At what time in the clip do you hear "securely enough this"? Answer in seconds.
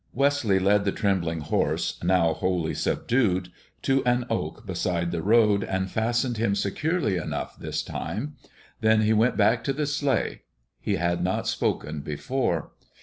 6.55-7.83